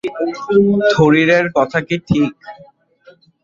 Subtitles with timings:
[0.91, 2.31] থরিরের কথা কি ঠিক?